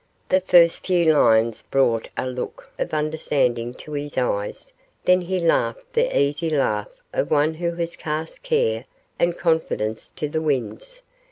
The 0.29 0.41
first 0.41 0.83
few 0.83 1.13
lines 1.13 1.61
brought 1.61 2.09
a 2.17 2.25
look 2.27 2.71
of 2.79 2.91
understanding 2.91 3.75
to 3.75 3.91
his 3.91 4.17
eyes; 4.17 4.73
then 5.05 5.21
he 5.21 5.37
laughed 5.39 5.93
the 5.93 6.19
easy 6.19 6.49
laugh 6.49 6.89
of 7.13 7.29
one 7.29 7.53
who 7.53 7.75
has 7.75 7.95
cast 7.95 8.41
care 8.41 8.85
and 9.19 9.37
confidence 9.37 10.09
to 10.15 10.27
the 10.27 10.41
winds. 10.41 11.03